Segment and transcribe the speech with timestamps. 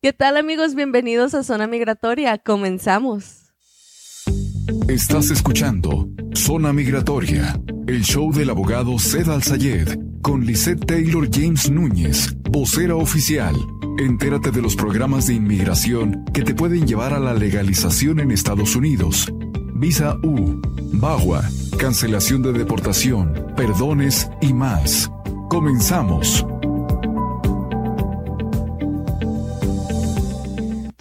[0.00, 0.76] ¿Qué tal amigos?
[0.76, 2.38] Bienvenidos a Zona Migratoria.
[2.38, 3.46] Comenzamos.
[4.86, 12.32] Estás escuchando Zona Migratoria, el show del abogado Zed Sayed con Lisette Taylor James Núñez,
[12.48, 13.56] vocera oficial.
[13.98, 18.76] Entérate de los programas de inmigración que te pueden llevar a la legalización en Estados
[18.76, 19.26] Unidos.
[19.74, 20.62] Visa U,
[20.92, 21.42] BAGUA,
[21.76, 25.10] cancelación de deportación, perdones y más.
[25.48, 26.46] Comenzamos.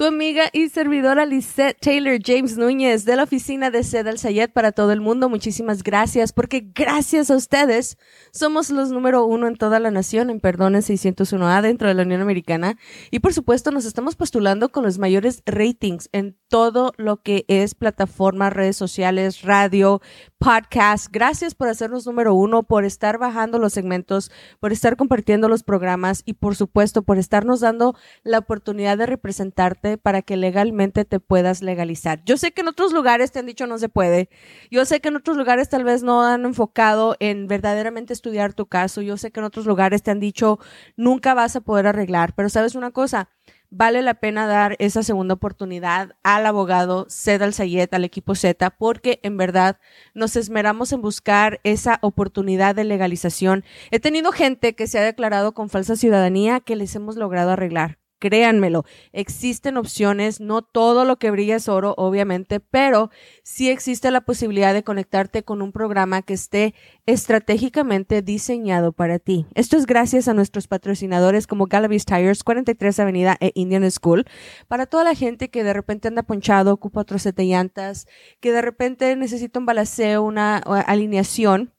[0.07, 4.71] Amiga y servidora Lisette Taylor James Núñez de la oficina de Sed Al Sayed para
[4.71, 5.27] todo el mundo.
[5.27, 7.97] Muchísimas gracias porque gracias a ustedes
[8.31, 12.21] somos los número uno en toda la nación en perdones 601A dentro de la Unión
[12.21, 12.77] Americana
[13.11, 17.75] y por supuesto nos estamos postulando con los mayores ratings en todo lo que es
[17.75, 20.01] plataformas, redes sociales, radio,
[20.37, 21.07] podcast.
[21.11, 24.31] Gracias por hacernos número uno, por estar bajando los segmentos,
[24.61, 29.96] por estar compartiendo los programas y por supuesto por estarnos dando la oportunidad de representarte
[29.97, 32.23] para que legalmente te puedas legalizar.
[32.25, 34.29] Yo sé que en otros lugares te han dicho no se puede.
[34.71, 38.65] Yo sé que en otros lugares tal vez no han enfocado en verdaderamente estudiar tu
[38.65, 39.01] caso.
[39.01, 40.59] Yo sé que en otros lugares te han dicho
[40.95, 42.33] nunca vas a poder arreglar.
[42.35, 43.29] Pero sabes una cosa,
[43.69, 48.69] vale la pena dar esa segunda oportunidad al abogado Zed Al Sayed, al equipo Z,
[48.71, 49.79] porque en verdad
[50.13, 53.63] nos esmeramos en buscar esa oportunidad de legalización.
[53.91, 57.99] He tenido gente que se ha declarado con falsa ciudadanía que les hemos logrado arreglar.
[58.19, 63.11] Créanmelo, existen opciones, no todo lo que brilla es oro, obviamente, pero
[63.43, 66.73] sí existe la posibilidad de conectarte con un programa que esté
[67.05, 69.45] estratégicamente diseñado para ti.
[69.53, 74.25] Esto es gracias a nuestros patrocinadores como Galavis Tires, 43 Avenida e Indian School,
[74.67, 78.07] para toda la gente que de repente anda ponchado, ocupa otros sete llantas,
[78.39, 81.76] que de repente necesita un balaceo, una alineación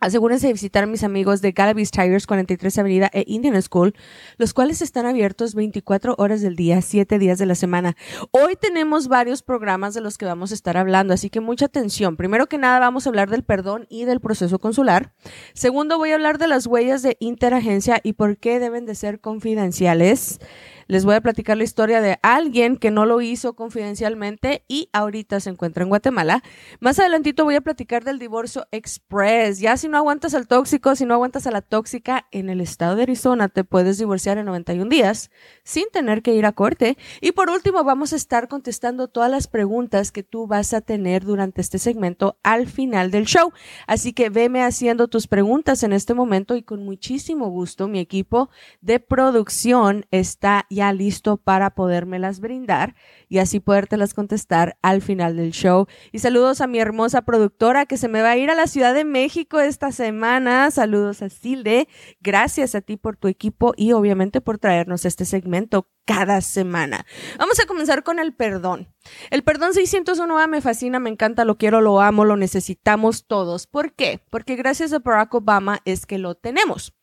[0.00, 3.94] Asegúrense de visitar a mis amigos de Galavis Tires 43 Avenida e Indian School,
[4.36, 7.96] los cuales están abiertos 24 horas del día, 7 días de la semana.
[8.30, 12.16] Hoy tenemos varios programas de los que vamos a estar hablando, así que mucha atención.
[12.16, 15.14] Primero que nada vamos a hablar del perdón y del proceso consular.
[15.54, 19.20] Segundo voy a hablar de las huellas de interagencia y por qué deben de ser
[19.20, 20.38] confidenciales
[20.86, 25.40] les voy a platicar la historia de alguien que no lo hizo confidencialmente y ahorita
[25.40, 26.42] se encuentra en Guatemala.
[26.80, 29.58] Más adelantito voy a platicar del divorcio express.
[29.60, 32.96] Ya si no aguantas al tóxico, si no aguantas a la tóxica, en el estado
[32.96, 35.30] de Arizona te puedes divorciar en 91 días
[35.62, 36.96] sin tener que ir a corte.
[37.20, 41.24] Y por último, vamos a estar contestando todas las preguntas que tú vas a tener
[41.24, 43.52] durante este segmento al final del show.
[43.86, 48.50] Así que veme haciendo tus preguntas en este momento y con muchísimo gusto mi equipo
[48.80, 52.94] de producción está ya listo para podérmelas brindar
[53.28, 55.86] y así podértelas contestar al final del show.
[56.12, 58.94] Y saludos a mi hermosa productora que se me va a ir a la Ciudad
[58.94, 60.70] de México esta semana.
[60.70, 61.88] Saludos a Silde.
[62.20, 67.06] Gracias a ti por tu equipo y obviamente por traernos este segmento cada semana.
[67.38, 68.88] Vamos a comenzar con el perdón.
[69.30, 73.66] El perdón 601A me fascina, me encanta, lo quiero, lo amo, lo necesitamos todos.
[73.66, 74.20] ¿Por qué?
[74.30, 76.94] Porque gracias a Barack Obama es que lo tenemos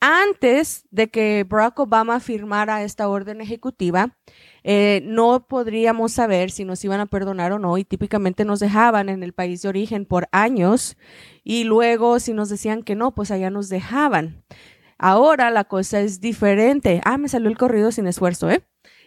[0.00, 4.16] antes de que Barack Obama firmara esta orden ejecutiva,
[4.64, 9.08] eh, no podríamos saber si nos iban a perdonar o no y típicamente nos dejaban
[9.08, 10.96] en el país de origen por años
[11.44, 14.42] y luego si nos decían que no, pues allá nos dejaban.
[14.98, 17.00] Ahora la cosa es diferente.
[17.04, 18.62] Ah, me salió el corrido sin esfuerzo, ¿eh?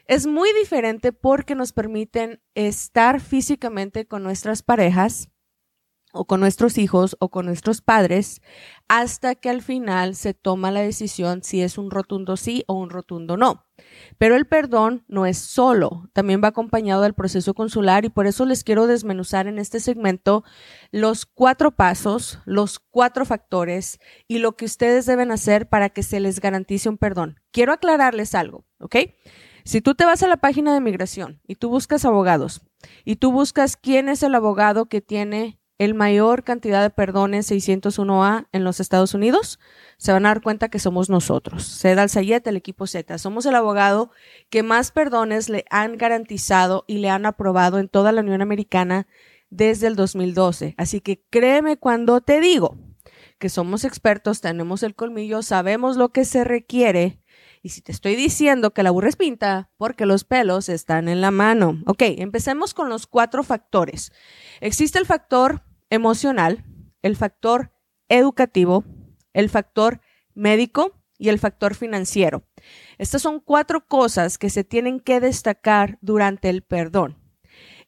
[0.05, 5.29] Es muy diferente porque nos permiten estar físicamente con nuestras parejas
[6.13, 8.41] o con nuestros hijos o con nuestros padres
[8.87, 12.89] hasta que al final se toma la decisión si es un rotundo sí o un
[12.89, 13.65] rotundo no.
[14.19, 18.45] Pero el perdón no es solo, también va acompañado del proceso consular y por eso
[18.45, 20.43] les quiero desmenuzar en este segmento
[20.91, 26.19] los cuatro pasos, los cuatro factores y lo que ustedes deben hacer para que se
[26.19, 27.39] les garantice un perdón.
[27.51, 28.97] Quiero aclararles algo, ¿ok?
[29.65, 32.61] Si tú te vas a la página de migración y tú buscas abogados
[33.05, 38.47] y tú buscas quién es el abogado que tiene el mayor cantidad de perdones 601A
[38.51, 39.59] en los Estados Unidos,
[39.97, 41.63] se van a dar cuenta que somos nosotros.
[41.63, 43.17] Seda al Sayet, el equipo Z.
[43.17, 44.11] Somos el abogado
[44.49, 49.07] que más perdones le han garantizado y le han aprobado en toda la Unión Americana
[49.49, 50.75] desde el 2012.
[50.77, 52.77] Así que créeme cuando te digo
[53.39, 57.19] que somos expertos, tenemos el colmillo, sabemos lo que se requiere.
[57.61, 61.31] Y si te estoy diciendo que la burra pinta, porque los pelos están en la
[61.31, 61.81] mano.
[61.85, 64.11] Ok, empecemos con los cuatro factores.
[64.59, 65.63] Existe el factor
[65.93, 66.65] emocional,
[67.03, 67.71] el factor
[68.09, 68.83] educativo,
[69.33, 70.01] el factor
[70.33, 72.43] médico y el factor financiero.
[72.97, 77.19] Estas son cuatro cosas que se tienen que destacar durante el perdón.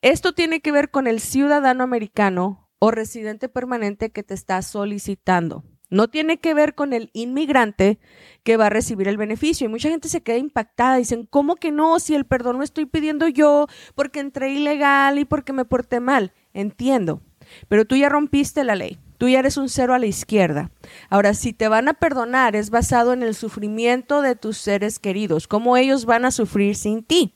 [0.02, 5.64] Esto tiene que ver con el ciudadano americano o residente permanente que te está solicitando.
[5.90, 8.00] No tiene que ver con el inmigrante
[8.44, 9.66] que va a recibir el beneficio.
[9.66, 10.98] Y mucha gente se queda impactada.
[10.98, 12.00] Dicen, ¿cómo que no?
[12.00, 16.34] Si el perdón lo estoy pidiendo yo porque entré ilegal y porque me porté mal.
[16.54, 17.22] Entiendo.
[17.68, 19.00] Pero tú ya rompiste la ley.
[19.18, 20.72] Tú ya eres un cero a la izquierda.
[21.10, 25.48] Ahora, si te van a perdonar, es basado en el sufrimiento de tus seres queridos,
[25.48, 27.34] cómo ellos van a sufrir sin ti.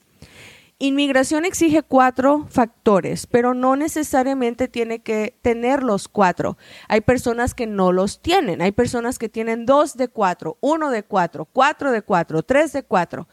[0.82, 6.58] Inmigración exige cuatro factores, pero no necesariamente tiene que tener los cuatro.
[6.88, 8.62] Hay personas que no los tienen.
[8.62, 12.84] Hay personas que tienen dos de cuatro, uno de cuatro, cuatro de cuatro, tres de
[12.84, 13.28] cuatro.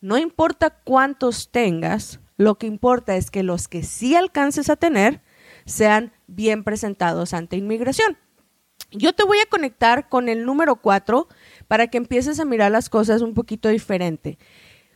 [0.00, 5.20] No importa cuántos tengas, lo que importa es que los que sí alcances a tener
[5.68, 8.16] sean bien presentados ante inmigración.
[8.90, 11.28] Yo te voy a conectar con el número cuatro
[11.68, 14.38] para que empieces a mirar las cosas un poquito diferente.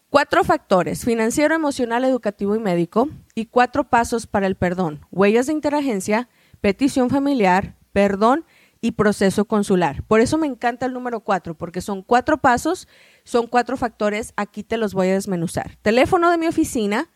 [0.08, 5.52] Cuatro factores, financiero, emocional, educativo y médico, y cuatro pasos para el perdón, huellas de
[5.52, 6.28] interagencia,
[6.60, 8.44] petición familiar, perdón
[8.80, 10.02] y proceso consular.
[10.04, 12.88] Por eso me encanta el número cuatro, porque son cuatro pasos,
[13.24, 15.76] son cuatro factores, aquí te los voy a desmenuzar.
[15.82, 17.10] Teléfono de mi oficina,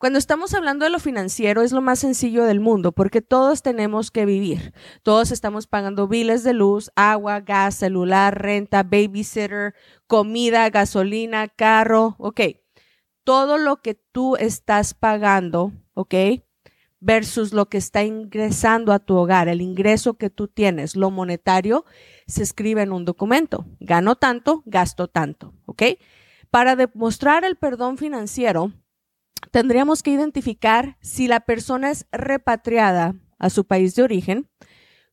[0.00, 4.10] Cuando estamos hablando de lo financiero es lo más sencillo del mundo porque todos tenemos
[4.10, 4.72] que vivir.
[5.02, 9.74] Todos estamos pagando biles de luz, agua, gas, celular, renta, babysitter,
[10.06, 12.40] comida, gasolina, carro, ok.
[13.24, 16.14] Todo lo que tú estás pagando, ok,
[16.98, 21.84] versus lo que está ingresando a tu hogar, el ingreso que tú tienes, lo monetario,
[22.26, 23.66] se escribe en un documento.
[23.80, 25.82] Gano tanto, gasto tanto, ¿ok?
[26.50, 28.72] Para demostrar el perdón financiero,
[29.50, 34.48] tendríamos que identificar si la persona es repatriada a su país de origen,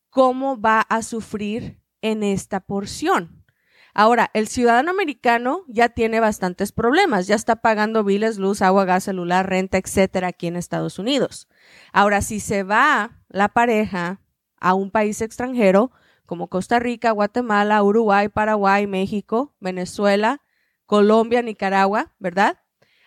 [0.10, 3.46] cómo va a sufrir en esta porción.
[3.94, 9.06] Ahora, el ciudadano americano ya tiene bastantes problemas, ya está pagando biles, luz, agua, gas,
[9.06, 11.48] celular, renta, etcétera, aquí en Estados Unidos.
[11.94, 14.22] Ahora, si se va la pareja
[14.60, 15.92] a un país extranjero,
[16.28, 20.42] como Costa Rica, Guatemala, Uruguay, Paraguay, México, Venezuela,
[20.86, 22.60] Colombia, Nicaragua, ¿verdad?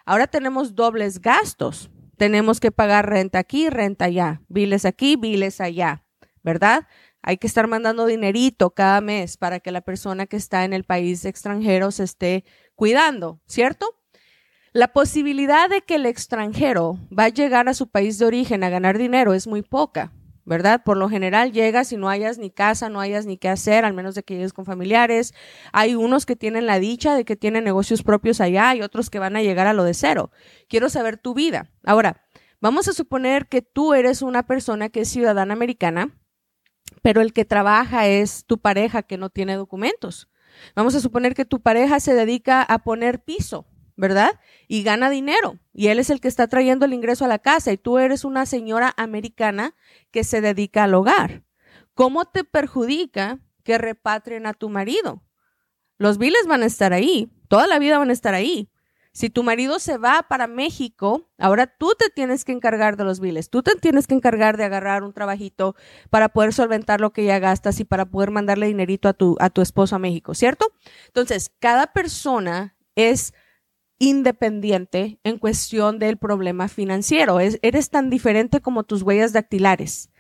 [0.05, 1.91] Ahora tenemos dobles gastos.
[2.17, 6.05] Tenemos que pagar renta aquí, renta allá, biles aquí, biles allá,
[6.43, 6.87] ¿verdad?
[7.23, 10.85] Hay que estar mandando dinerito cada mes para que la persona que está en el
[10.85, 12.45] país extranjero se esté
[12.75, 13.95] cuidando, ¿cierto?
[14.73, 18.71] La posibilidad de que el extranjero va a llegar a su país de origen a
[18.71, 20.13] ganar dinero es muy poca.
[20.51, 20.83] ¿Verdad?
[20.85, 23.95] Por lo general llegas y no hayas ni casa, no hayas ni qué hacer, al
[23.95, 25.33] menos de que llegues con familiares.
[25.73, 29.21] Hay unos que tienen la dicha de que tienen negocios propios allá y otros que
[29.21, 30.33] van a llegar a lo de cero.
[30.69, 31.71] Quiero saber tu vida.
[31.85, 32.27] Ahora,
[32.61, 36.19] vamos a suponer que tú eres una persona que es ciudadana americana,
[37.01, 40.29] pero el que trabaja es tu pareja que no tiene documentos.
[40.75, 43.67] Vamos a suponer que tu pareja se dedica a poner piso
[44.01, 44.41] ¿verdad?
[44.67, 45.59] Y gana dinero.
[45.73, 48.25] Y él es el que está trayendo el ingreso a la casa y tú eres
[48.25, 49.77] una señora americana
[50.11, 51.45] que se dedica al hogar.
[51.95, 55.23] ¿Cómo te perjudica que repatrien a tu marido?
[55.99, 58.71] Los biles van a estar ahí, toda la vida van a estar ahí.
[59.13, 63.21] Si tu marido se va para México, ahora tú te tienes que encargar de los
[63.21, 65.75] biles, tú te tienes que encargar de agarrar un trabajito
[66.11, 69.51] para poder solventar lo que ya gastas y para poder mandarle dinerito a tu, a
[69.51, 70.73] tu esposo a México, ¿cierto?
[71.09, 73.35] Entonces, cada persona es
[74.01, 77.39] independiente en cuestión del problema financiero.
[77.39, 80.11] eres tan diferente como tus huellas dactilares.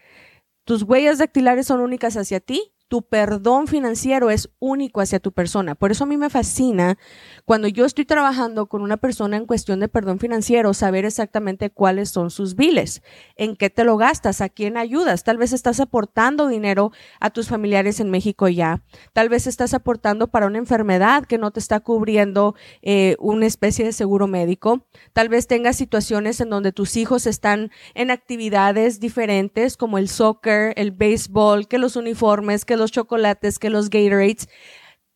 [0.64, 5.76] Tus huellas dactilares son únicas hacia ti tu perdón financiero es único hacia tu persona.
[5.76, 6.98] Por eso a mí me fascina
[7.44, 12.10] cuando yo estoy trabajando con una persona en cuestión de perdón financiero, saber exactamente cuáles
[12.10, 13.04] son sus biles,
[13.36, 15.22] en qué te lo gastas, a quién ayudas.
[15.22, 18.82] Tal vez estás aportando dinero a tus familiares en México ya.
[19.12, 23.84] Tal vez estás aportando para una enfermedad que no te está cubriendo eh, una especie
[23.84, 24.84] de seguro médico.
[25.12, 30.72] Tal vez tengas situaciones en donde tus hijos están en actividades diferentes como el soccer,
[30.74, 34.48] el béisbol, que los uniformes, que los chocolates, que los Gatorades.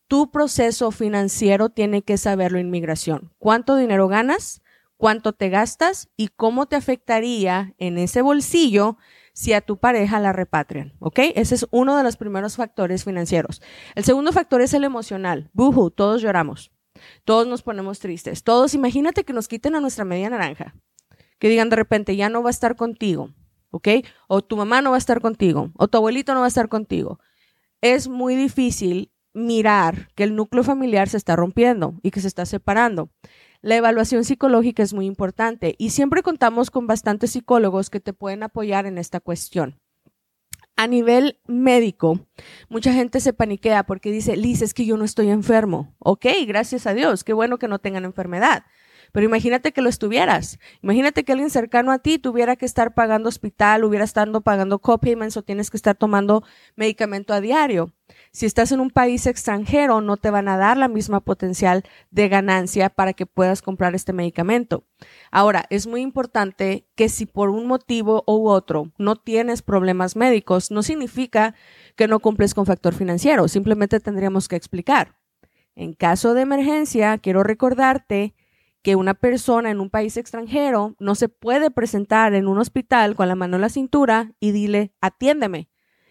[0.07, 3.33] Tu proceso financiero tiene que saberlo inmigración.
[3.39, 4.63] ¿Cuánto dinero ganas?
[4.97, 8.97] cuánto te gastas y cómo te afectaría en ese bolsillo
[9.33, 11.19] si a tu pareja la repatrian, ¿ok?
[11.35, 13.61] Ese es uno de los primeros factores financieros.
[13.97, 15.51] El segundo factor es el emocional.
[15.53, 16.71] Buhu, todos lloramos.
[17.25, 18.45] Todos nos ponemos tristes.
[18.45, 20.75] Todos, imagínate que nos quiten a nuestra media naranja.
[21.41, 23.35] Que digan de repente, ya no va a estar contigo,
[23.73, 23.89] ¿ok?
[24.29, 26.69] O tu mamá no va a estar contigo, o tu abuelito no va a estar
[26.69, 27.19] contigo.
[27.85, 32.47] Es muy difícil mirar que el núcleo familiar se está rompiendo y que se está
[32.47, 33.11] separando.
[33.61, 38.43] La evaluación psicológica es muy importante y siempre contamos con bastantes psicólogos que te pueden
[38.43, 39.83] apoyar en esta cuestión.
[40.77, 42.27] A nivel médico,
[42.71, 45.95] mucha gente se paniquea porque dice, Liz, es que yo no estoy enfermo.
[45.99, 48.65] Ok, gracias a Dios, qué bueno que no tengan enfermedad.
[49.15, 50.59] Pero imagínate que lo estuvieras.
[50.83, 55.37] Imagínate que alguien cercano a ti tuviera que estar pagando hospital, hubiera estado pagando copayments
[55.37, 56.43] o tienes que estar tomando
[56.75, 57.93] medicamento a diario.
[58.33, 62.29] Si estás en un país extranjero, no te van a dar la misma potencial de
[62.29, 64.83] ganancia para que puedas comprar este medicamento.
[65.31, 70.73] Ahora, es muy importante que si por un motivo u otro no tienes problemas médicos,
[70.73, 71.55] no significa
[71.95, 75.15] que no cumples con factor financiero, simplemente tendríamos que explicar.
[75.77, 78.35] En caso de emergencia, quiero recordarte
[78.85, 83.29] que una persona en un país extranjero no se puede presentar en un hospital con
[83.29, 85.71] la mano en la cintura y dile, atiéndeme.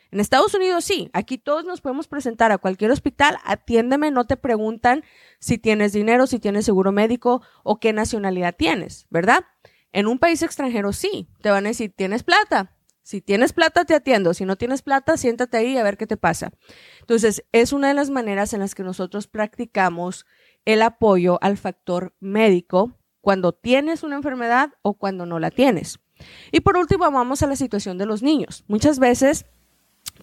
[0.10, 4.38] En Estados Unidos sí, aquí todos nos podemos presentar a cualquier hospital, atiéndeme, no te
[4.38, 5.04] preguntan
[5.40, 9.46] si tienes dinero, si tienes seguro médico o qué nacionalidad tienes, ¿verdad?
[9.92, 12.76] En un país extranjero sí, te van a decir, ¿tienes plata?
[13.04, 14.34] Si tienes plata, te atiendo.
[14.34, 16.54] Si no tienes plata, siéntate ahí a ver qué te pasa.
[17.02, 20.26] Entonces, es una de las maneras en las que nosotros practicamos
[20.66, 26.00] el apoyo al factor médico cuando tienes una enfermedad o cuando no la tienes.
[26.52, 28.64] Y por último, vamos a la situación de los niños.
[28.68, 29.46] Muchas veces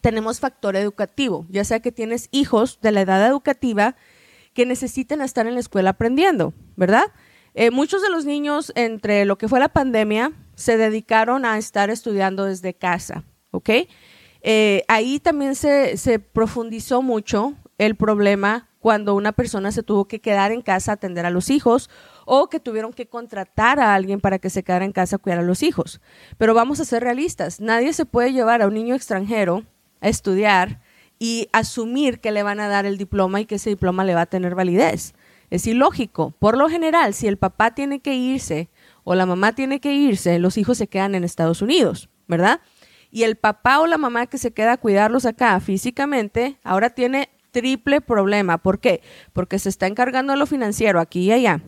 [0.00, 3.96] tenemos factor educativo, ya sea que tienes hijos de la edad educativa
[4.54, 7.04] que necesiten estar en la escuela aprendiendo, ¿verdad?
[7.54, 11.90] Eh, muchos de los niños entre lo que fue la pandemia se dedicaron a estar
[11.90, 13.70] estudiando desde casa, ¿ok?
[14.42, 20.20] Eh, ahí también se, se profundizó mucho el problema cuando una persona se tuvo que
[20.20, 21.90] quedar en casa a atender a los hijos
[22.24, 25.38] o que tuvieron que contratar a alguien para que se quedara en casa a cuidar
[25.38, 26.00] a los hijos.
[26.38, 29.64] Pero vamos a ser realistas, nadie se puede llevar a un niño extranjero
[30.00, 30.80] a estudiar
[31.18, 34.22] y asumir que le van a dar el diploma y que ese diploma le va
[34.22, 35.14] a tener validez.
[35.50, 36.32] Es ilógico.
[36.38, 38.70] Por lo general, si el papá tiene que irse
[39.04, 42.60] o la mamá tiene que irse, los hijos se quedan en Estados Unidos, ¿verdad?
[43.10, 47.28] Y el papá o la mamá que se queda a cuidarlos acá físicamente, ahora tiene
[47.50, 48.58] triple problema.
[48.58, 49.02] ¿Por qué?
[49.32, 51.62] Porque se está encargando de lo financiero aquí y allá.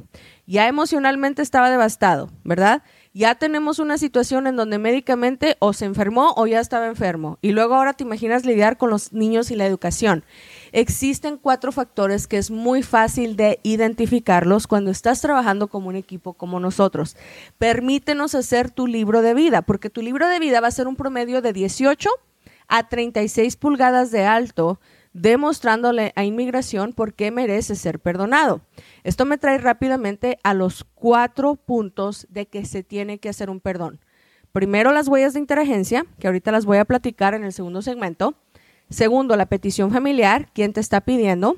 [0.47, 2.83] Ya emocionalmente estaba devastado, ¿verdad?
[3.15, 7.39] Ya tenemos una situación en donde médicamente o se enfermó o ya estaba enfermo.
[7.43, 10.25] Y luego ahora te imaginas lidiar con los niños y la educación.
[10.73, 16.33] Existen cuatro factores que es muy fácil de identificarlos cuando estás trabajando como un equipo
[16.33, 17.17] como nosotros.
[17.59, 20.97] Permítenos hacer tu libro de vida, porque tu libro de vida va a ser un
[20.97, 22.09] promedio de 18
[22.67, 24.81] a 36 pulgadas de alto
[25.13, 28.63] demostrándole a inmigración por qué merece ser perdonado.
[29.05, 33.61] Esto me trae rápidamente a los cuatro puntos de que se tiene que hacer un
[33.61, 34.01] perdón.
[34.53, 38.35] Primero, las huellas de interagencia, que ahorita las voy a platicar en el segundo segmento.
[38.91, 41.57] Segundo, la petición familiar, quién te está pidiendo.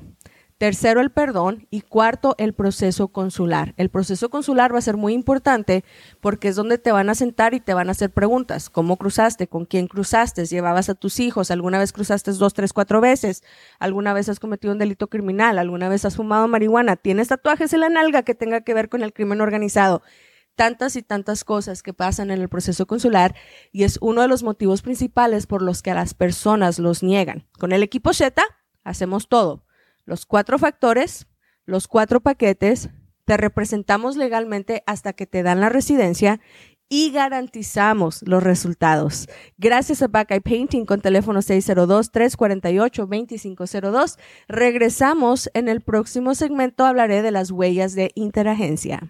[0.57, 1.67] Tercero, el perdón.
[1.69, 3.73] Y cuarto, el proceso consular.
[3.75, 5.83] El proceso consular va a ser muy importante
[6.21, 8.69] porque es donde te van a sentar y te van a hacer preguntas.
[8.69, 9.47] ¿Cómo cruzaste?
[9.47, 10.45] ¿Con quién cruzaste?
[10.45, 11.51] ¿Llevabas a tus hijos?
[11.51, 13.43] ¿Alguna vez cruzaste dos, tres, cuatro veces?
[13.79, 15.59] ¿Alguna vez has cometido un delito criminal?
[15.59, 16.95] ¿Alguna vez has fumado marihuana?
[16.95, 20.01] ¿Tienes tatuajes en la nalga que tenga que ver con el crimen organizado?
[20.55, 23.35] tantas y tantas cosas que pasan en el proceso consular
[23.73, 27.45] y es uno de los motivos principales por los que a las personas los niegan.
[27.59, 28.41] Con el equipo Z
[28.85, 29.64] hacemos todo
[30.05, 31.27] los cuatro factores,
[31.65, 32.89] los cuatro paquetes,
[33.25, 36.41] te representamos legalmente hasta que te dan la residencia
[36.87, 39.27] y garantizamos los resultados.
[39.57, 44.19] Gracias a Buckeye Painting con teléfono 602-348-2502.
[44.47, 49.09] Regresamos en el próximo segmento, hablaré de las huellas de interagencia.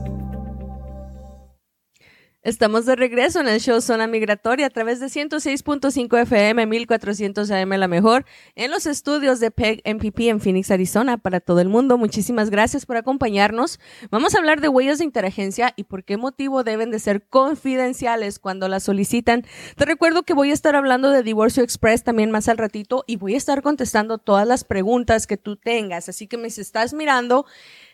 [2.43, 7.69] Estamos de regreso en el show Zona Migratoria a través de 106.5 FM, 1400 AM
[7.69, 11.99] La Mejor, en los estudios de PEG MPP en Phoenix, Arizona, para todo el mundo.
[11.99, 13.79] Muchísimas gracias por acompañarnos.
[14.09, 18.39] Vamos a hablar de huellas de interagencia y por qué motivo deben de ser confidenciales
[18.39, 19.45] cuando las solicitan.
[19.75, 23.17] Te recuerdo que voy a estar hablando de Divorcio Express también más al ratito y
[23.17, 26.09] voy a estar contestando todas las preguntas que tú tengas.
[26.09, 27.45] Así que me estás mirando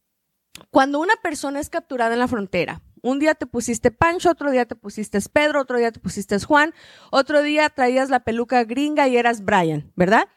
[0.72, 4.66] Cuando una persona es capturada en la frontera, un día te pusiste Pancho, otro día
[4.66, 6.74] te pusiste Pedro, otro día te pusiste Juan,
[7.12, 10.28] otro día traías la peluca gringa y eras Brian, ¿verdad?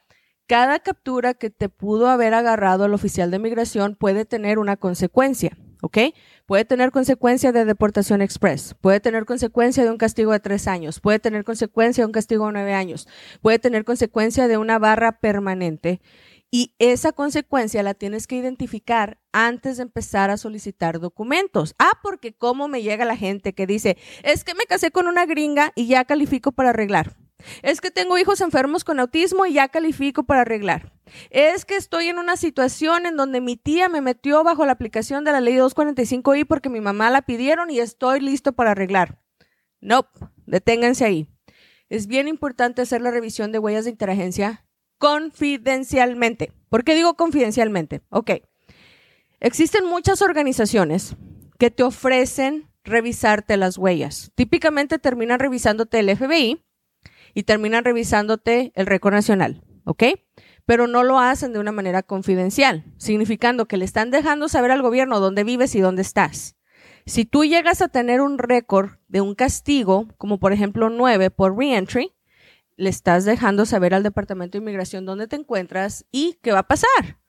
[0.47, 5.57] Cada captura que te pudo haber agarrado el oficial de migración puede tener una consecuencia,
[5.83, 5.99] ¿ok?
[6.47, 11.01] Puede tener consecuencia de deportación express, puede tener consecuencia de un castigo de tres años,
[11.01, 13.09] puede tener consecuencia de un castigo de nueve años,
[13.41, 16.01] puede tener consecuencia de una barra permanente
[16.55, 21.75] y esa consecuencia la tienes que identificar antes de empezar a solicitar documentos.
[21.79, 25.25] Ah, porque cómo me llega la gente que dice, es que me casé con una
[25.25, 27.17] gringa y ya califico para arreglar.
[27.63, 30.93] Es que tengo hijos enfermos con autismo y ya califico para arreglar.
[31.31, 35.25] Es que estoy en una situación en donde mi tía me metió bajo la aplicación
[35.25, 39.23] de la ley 245i porque mi mamá la pidieron y estoy listo para arreglar.
[39.81, 40.07] No,
[40.45, 41.29] deténganse ahí.
[41.89, 44.67] Es bien importante hacer la revisión de huellas de interagencia
[45.03, 46.53] confidencialmente.
[46.69, 48.03] ¿Por qué digo confidencialmente?
[48.11, 48.31] Ok.
[49.41, 51.17] Existen muchas organizaciones
[51.59, 54.31] que te ofrecen revisarte las huellas.
[54.37, 56.63] Típicamente terminan revisándote el FBI
[57.35, 60.05] y terminan revisándote el récord nacional, ¿ok?
[60.67, 64.83] Pero no lo hacen de una manera confidencial, significando que le están dejando saber al
[64.83, 66.55] gobierno dónde vives y dónde estás.
[67.07, 71.59] Si tú llegas a tener un récord de un castigo, como por ejemplo 9 por
[71.59, 72.13] reentry,
[72.83, 76.67] le estás dejando saber al Departamento de Inmigración dónde te encuentras y qué va a
[76.67, 77.21] pasar.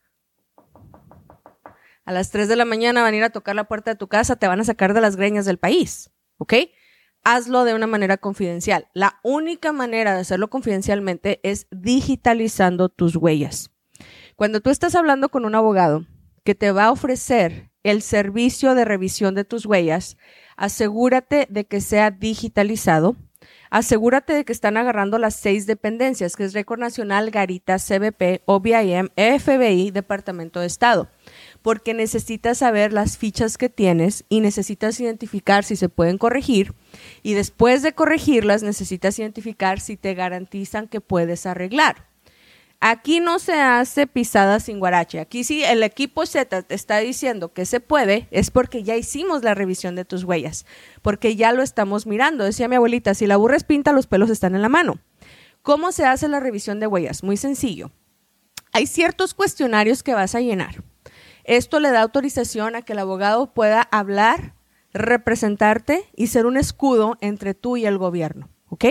[2.06, 4.08] A las 3 de la mañana van a ir a tocar la puerta de tu
[4.08, 6.56] casa, te van a sacar de las greñas del país, ¿ok?
[7.24, 8.88] Hazlo de una manera confidencial.
[8.96, 13.70] La única manera de hacerlo confidencialmente es digitalizando tus huellas.
[14.36, 16.08] Cuando tú estás hablando con un abogado
[16.44, 20.18] que te va a ofrecer el servicio de revisión de tus huellas,
[20.58, 23.18] asegúrate de que sea digitalizado
[23.74, 29.10] asegúrate de que están agarrando las seis dependencias, que es Récord Nacional, Garita, CBP, OBIM,
[29.16, 31.10] FBI, Departamento de Estado,
[31.64, 36.76] porque necesitas saber las fichas que tienes y necesitas identificar si se pueden corregir
[37.24, 42.13] y después de corregirlas necesitas identificar si te garantizan que puedes arreglar.
[42.86, 45.22] Aquí no se hace pisada sin guarache.
[45.22, 49.42] Aquí sí el equipo Z te está diciendo que se puede, es porque ya hicimos
[49.42, 50.66] la revisión de tus huellas,
[51.02, 52.44] porque ya lo estamos mirando.
[52.44, 55.00] Decía mi abuelita, si la burra pinta, los pelos están en la mano.
[55.62, 57.24] ¿Cómo se hace la revisión de huellas?
[57.24, 57.90] Muy sencillo.
[58.74, 60.84] Hay ciertos cuestionarios que vas a llenar.
[61.46, 64.56] Esto le da autorización a que el abogado pueda hablar,
[64.94, 68.50] representarte y ser un escudo entre tú y el gobierno.
[68.68, 68.86] ¿Ok?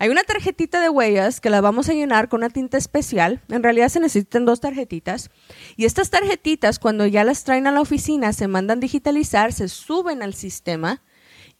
[0.00, 3.42] Hay una tarjetita de huellas que la vamos a llenar con una tinta especial.
[3.48, 5.30] En realidad se necesitan dos tarjetitas.
[5.76, 10.22] Y estas tarjetitas, cuando ya las traen a la oficina, se mandan digitalizar, se suben
[10.22, 11.02] al sistema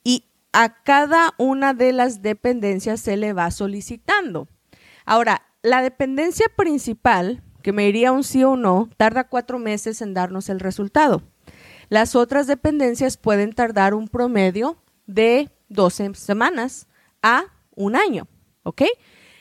[0.05, 4.47] y a cada una de las dependencias se le va solicitando.
[5.05, 10.15] Ahora, la dependencia principal, que me diría un sí o no, tarda cuatro meses en
[10.15, 11.23] darnos el resultado.
[11.89, 16.87] Las otras dependencias pueden tardar un promedio de 12 semanas
[17.23, 17.47] a
[17.79, 18.29] un año,
[18.65, 18.83] ¿ok?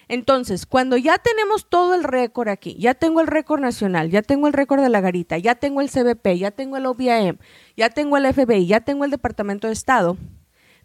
[0.10, 4.48] Entonces, cuando ya tenemos todo el récord aquí, ya tengo el récord nacional, ya tengo
[4.48, 7.38] el récord de la garita, ya tengo el CBP, ya tengo el OBIM,
[7.76, 10.18] ya tengo el FBI, ya tengo el Departamento de Estado,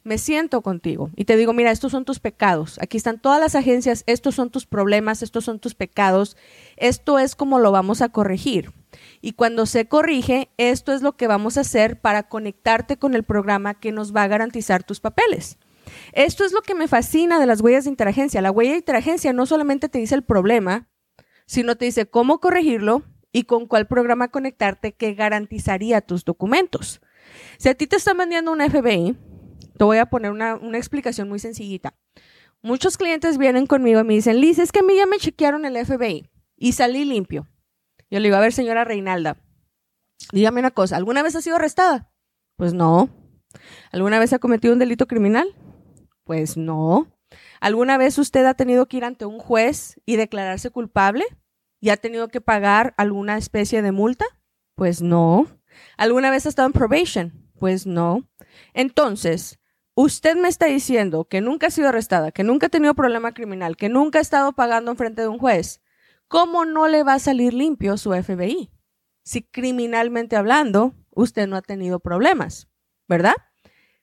[0.04, 3.54] me siento contigo y te digo, mira, estos son tus pecados, aquí están todas las
[3.54, 6.36] agencias, estos son tus problemas, estos son tus pecados,
[6.76, 8.72] esto es como lo vamos a corregir.
[9.20, 13.22] Y cuando se corrige, esto es lo que vamos a hacer para conectarte con el
[13.22, 15.58] programa que nos va a garantizar tus papeles.
[16.12, 18.40] Esto es lo que me fascina de las huellas de interagencia.
[18.40, 20.88] La huella de interagencia no solamente te dice el problema,
[21.47, 27.01] sino te dice cómo corregirlo y con cuál programa conectarte que garantizaría tus documentos.
[27.59, 29.16] Si a ti te están vendiendo un FBI,
[29.77, 31.95] te voy a poner una, explicación muy sencillita.
[32.61, 35.64] Muchos clientes vienen conmigo y me dicen, Liz, es que a mí ya me chequearon
[35.64, 37.49] el FBI y salí limpio.
[38.11, 39.38] Yo le digo, a ver, señora Reinalda,
[40.33, 42.12] dígame una cosa, ¿alguna vez ha sido arrestada?
[42.57, 43.09] Pues no.
[43.90, 45.55] ¿Alguna vez ha cometido un delito criminal?
[46.24, 47.08] Pues no.
[47.61, 51.24] ¿Alguna vez usted ha tenido que ir ante un juez y declararse culpable?
[51.80, 54.24] ¿Y ha tenido que pagar alguna especie de multa?
[54.74, 55.46] Pues no.
[55.96, 57.50] ¿Alguna vez ha estado en probation?
[57.58, 58.28] Pues no.
[58.74, 59.58] Entonces,
[59.94, 63.76] usted me está diciendo que nunca ha sido arrestada, que nunca ha tenido problema criminal,
[63.76, 65.80] que nunca ha estado pagando en frente de un juez.
[66.28, 68.70] ¿Cómo no le va a salir limpio su FBI?
[69.24, 72.68] Si criminalmente hablando, usted no ha tenido problemas,
[73.08, 73.35] ¿verdad?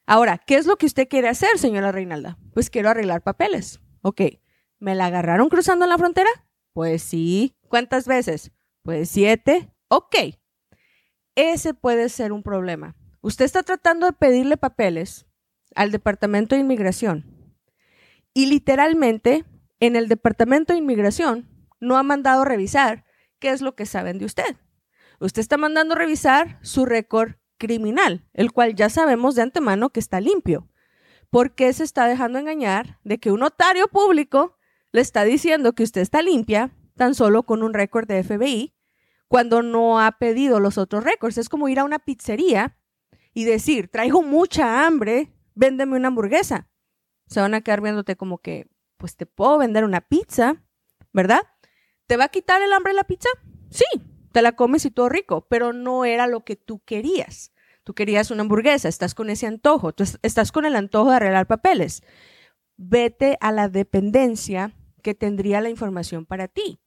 [0.10, 2.39] Ahora, ¿qué es lo que usted quiere hacer, señora Reinalda?
[2.56, 3.80] Pues quiero arreglar papeles.
[4.02, 4.22] Ok,
[4.80, 6.32] ¿me la agarraron cruzando la frontera?
[6.74, 7.56] Pues sí.
[7.67, 8.52] ¿Cuántas veces?
[8.82, 9.72] Pues siete.
[9.88, 10.15] Ok.
[11.36, 12.95] Ese puede ser un problema.
[13.22, 15.28] Usted está tratando de pedirle papeles
[15.76, 17.54] al Departamento de Inmigración
[18.34, 19.45] y literalmente
[19.80, 21.48] en el Departamento de Inmigración
[21.80, 23.06] no ha mandado revisar
[23.38, 24.58] qué es lo que saben de usted.
[25.19, 30.19] Usted está mandando revisar su récord criminal, el cual ya sabemos de antemano que está
[30.19, 30.67] limpio.
[31.30, 34.58] ¿Por qué se está dejando engañar de que un notario público
[34.91, 38.74] le está diciendo que usted está limpia tan solo con un récord de FBI
[39.28, 41.38] cuando no ha pedido los otros récords?
[41.38, 42.80] Es como ir a una pizzería
[43.32, 46.67] y decir, traigo mucha hambre, véndeme una hamburguesa.
[47.28, 48.67] Se van a quedar viéndote como que,
[48.98, 50.63] pues te puedo vender una pizza,
[51.13, 51.41] ¿verdad?
[52.08, 53.30] ¿Te va a quitar el hambre la pizza?
[53.69, 53.86] Sí,
[54.32, 57.52] te la comes y todo rico, pero no era lo que tú querías.
[57.84, 61.48] Tú querías una hamburguesa, estás con ese antojo, tú estás con el antojo de arreglar
[61.48, 62.04] papeles.
[62.78, 66.80] Vete a la dependencia que tendría la información para ti.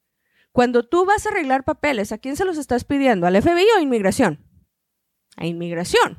[0.52, 3.26] Cuando tú vas a arreglar papeles, ¿a quién se los estás pidiendo?
[3.26, 4.46] ¿Al FBI o a inmigración?
[5.36, 6.18] A inmigración.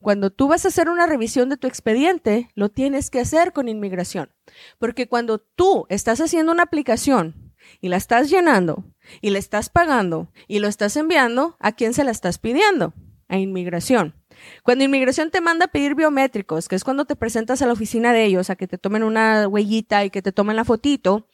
[0.00, 3.68] Cuando tú vas a hacer una revisión de tu expediente, lo tienes que hacer con
[3.68, 4.34] inmigración.
[4.78, 8.84] Porque cuando tú estás haciendo una aplicación y la estás llenando
[9.20, 12.94] y le estás pagando y lo estás enviando, ¿a quién se la estás pidiendo?
[13.28, 14.14] A inmigración.
[14.62, 18.12] Cuando inmigración te manda a pedir biométricos, que es cuando te presentas a la oficina
[18.12, 21.28] de ellos a que te tomen una huellita y que te tomen la fotito,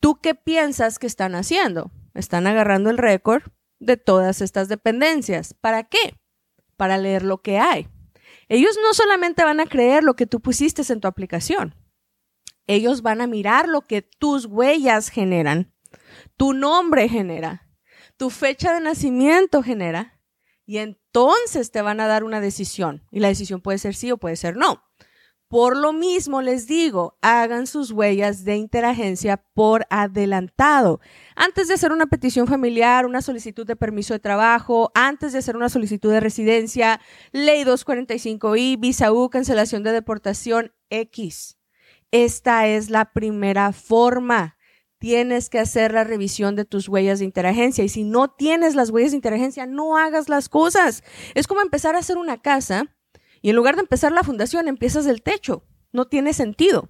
[0.00, 1.90] ¿tú qué piensas que están haciendo?
[2.14, 3.42] Están agarrando el récord
[3.78, 5.54] de todas estas dependencias.
[5.54, 6.18] ¿Para qué?
[6.76, 7.88] Para leer lo que hay.
[8.48, 11.74] Ellos no solamente van a creer lo que tú pusiste en tu aplicación,
[12.66, 15.74] ellos van a mirar lo que tus huellas generan
[16.36, 17.68] tu nombre genera,
[18.16, 20.20] tu fecha de nacimiento genera,
[20.66, 23.06] y entonces te van a dar una decisión.
[23.10, 24.82] Y la decisión puede ser sí o puede ser no.
[25.46, 31.00] Por lo mismo les digo, hagan sus huellas de interagencia por adelantado.
[31.36, 35.56] Antes de hacer una petición familiar, una solicitud de permiso de trabajo, antes de hacer
[35.56, 37.00] una solicitud de residencia,
[37.30, 41.58] ley 245i, visa U, cancelación de deportación X.
[42.14, 44.56] Esta es la primera forma
[45.00, 47.82] tienes que hacer la revisión de tus huellas de interagencia.
[47.82, 51.02] Y si no tienes las huellas de interagencia, no hagas las cosas.
[51.34, 52.94] Es como empezar a hacer una casa
[53.42, 55.66] y en lugar de empezar la fundación, empiezas del techo.
[55.90, 56.88] No tiene sentido.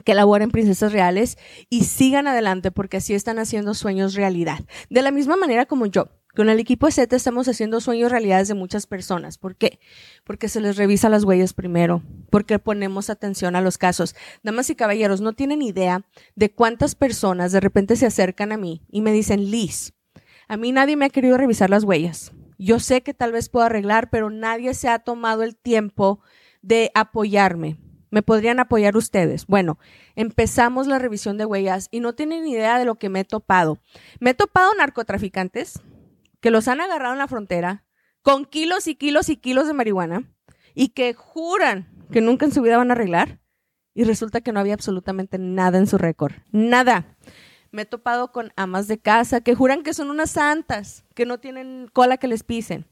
[0.05, 4.61] que labora en Princesas Reales y sigan adelante porque así están haciendo sueños realidad.
[4.91, 6.09] De la misma manera como yo.
[6.37, 9.39] Con el equipo Z estamos haciendo sueños realidades de muchas personas.
[9.39, 9.81] ¿Por qué?
[10.23, 14.15] Porque se les revisa las huellas primero, porque ponemos atención a los casos.
[14.43, 18.83] Damas y caballeros, no tienen idea de cuántas personas de repente se acercan a mí
[18.91, 19.95] y me dicen, Liz,
[20.47, 22.33] a mí nadie me ha querido revisar las huellas.
[22.59, 26.21] Yo sé que tal vez puedo arreglar, pero nadie se ha tomado el tiempo
[26.61, 27.79] de apoyarme.
[28.11, 29.47] ¿Me podrían apoyar ustedes?
[29.47, 29.79] Bueno,
[30.17, 33.79] empezamos la revisión de huellas y no tienen idea de lo que me he topado.
[34.21, 35.81] Me he topado narcotraficantes,
[36.47, 37.83] que los han agarrado en la frontera
[38.23, 40.33] con kilos y kilos y kilos de marihuana
[40.77, 43.41] y que juran que nunca en su vida van a arreglar
[43.95, 46.35] y resulta que no había absolutamente nada en su récord.
[46.53, 47.17] Nada.
[47.73, 51.41] Me he topado con amas de casa que juran que son unas santas, que no
[51.41, 52.87] tienen cola que les pisen.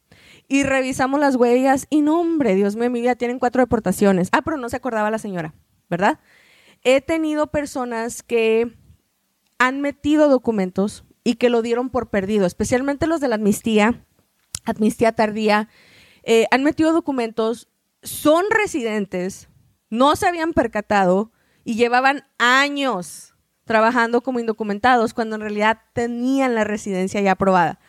[0.48, 4.30] Y revisamos las huellas y no, hombre, Dios mío, mi vida tienen cuatro deportaciones.
[4.32, 5.54] Ah, pero no se acordaba la señora,
[5.88, 6.18] ¿verdad?
[6.82, 8.76] He tenido personas que
[9.60, 14.04] han metido documentos y que lo dieron por perdido, especialmente los de la amnistía,
[14.64, 15.68] amnistía tardía,
[16.22, 17.68] eh, han metido documentos,
[18.02, 19.48] son residentes,
[19.88, 21.32] no se habían percatado
[21.64, 23.34] y llevaban años
[23.64, 27.80] trabajando como indocumentados cuando en realidad tenían la residencia ya aprobada.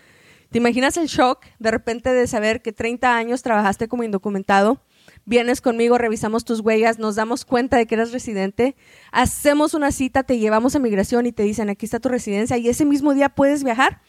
[0.50, 4.82] ¿Te imaginas el shock de repente de saber que 30 años trabajaste como indocumentado?
[5.26, 8.76] Vienes conmigo, revisamos tus huellas, nos damos cuenta de que eres residente,
[9.12, 12.70] hacemos una cita, te llevamos a migración y te dicen, aquí está tu residencia y
[12.70, 14.02] ese mismo día puedes viajar.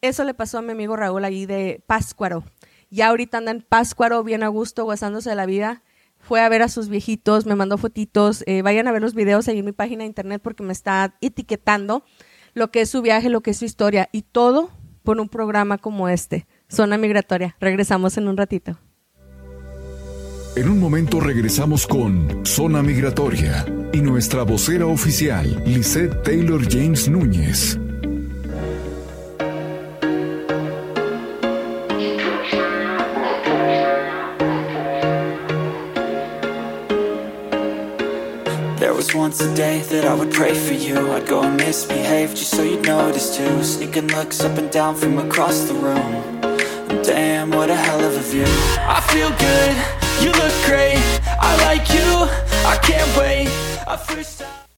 [0.00, 2.44] Eso le pasó a mi amigo Raúl allí de Páscuaro.
[2.90, 5.82] Ya ahorita anda en Páscuaro, bien a gusto, gozándose de la vida.
[6.18, 8.44] Fue a ver a sus viejitos, me mandó fotitos.
[8.46, 11.16] Eh, vayan a ver los videos ahí en mi página de internet porque me está
[11.20, 12.04] etiquetando
[12.54, 14.70] lo que es su viaje, lo que es su historia y todo
[15.02, 16.46] por un programa como este.
[16.68, 17.56] Zona Migratoria.
[17.60, 18.78] Regresamos en un ratito.
[20.56, 27.78] En un momento regresamos con Zona Migratoria y nuestra vocera oficial, Lisette Taylor James Núñez.
[39.16, 41.12] Once a day that I would pray for you.
[41.12, 43.62] I'd go and misbehave just so you'd notice too.
[43.62, 46.33] Sneaking looks up and down from across the room
[47.04, 48.46] Damn, what a hell of a view.
[48.78, 49.76] I feel good
[50.22, 50.96] You look great,
[51.38, 52.28] I like you,
[52.66, 53.48] I can't wait.
[53.86, 54.42] I first